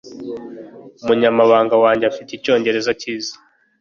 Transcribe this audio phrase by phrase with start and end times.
[1.03, 3.33] Umunyamabanga wanjye afite icyongereza cyiza.